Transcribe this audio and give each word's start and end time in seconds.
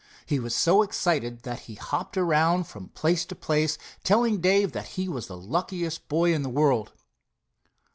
He 0.25 0.39
was 0.39 0.55
so 0.55 0.81
excited 0.81 1.43
that 1.43 1.59
he 1.69 1.75
hopped 1.75 2.17
around 2.17 2.63
from 2.65 2.87
place 2.89 3.23
to 3.25 3.35
place, 3.35 3.77
telling 4.03 4.41
Dave 4.41 4.71
that 4.71 4.87
he 4.97 5.07
was 5.07 5.27
the 5.27 5.37
luckiest 5.37 6.07
boy 6.07 6.33
in 6.33 6.41
the 6.41 6.49
world. 6.49 6.91